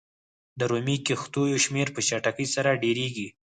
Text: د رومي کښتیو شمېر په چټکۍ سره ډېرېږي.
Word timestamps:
د 0.59 0.61
رومي 0.71 0.97
کښتیو 1.07 1.61
شمېر 1.65 1.87
په 1.95 2.01
چټکۍ 2.07 2.47
سره 2.55 2.79
ډېرېږي. 2.83 3.27